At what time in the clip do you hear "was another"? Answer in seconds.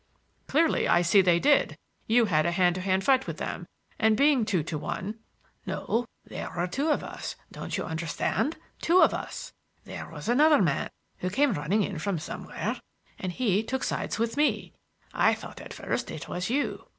10.09-10.59